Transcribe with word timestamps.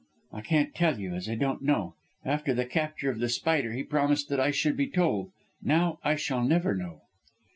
"I 0.33 0.41
can't 0.41 0.73
tell 0.73 0.99
you, 0.99 1.13
as 1.13 1.29
I 1.29 1.35
don't 1.35 1.61
know. 1.61 1.93
After 2.25 2.55
the 2.55 2.65
capture 2.65 3.11
of 3.11 3.19
The 3.19 3.29
Spider 3.29 3.73
he 3.73 3.83
promised 3.83 4.29
that 4.29 4.39
I 4.39 4.49
should 4.49 4.75
be 4.75 4.87
told. 4.87 5.29
Now 5.61 5.99
I 6.03 6.15
shall 6.15 6.43
never 6.43 6.73
know." 6.75 7.01